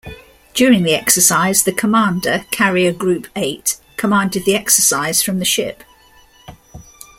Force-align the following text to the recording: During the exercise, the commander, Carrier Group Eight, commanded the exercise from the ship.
During 0.55 0.81
the 0.81 0.95
exercise, 0.95 1.61
the 1.61 1.71
commander, 1.71 2.45
Carrier 2.49 2.91
Group 2.91 3.27
Eight, 3.35 3.77
commanded 3.97 4.45
the 4.45 4.55
exercise 4.55 5.21
from 5.21 5.37
the 5.37 5.45
ship. 5.45 5.83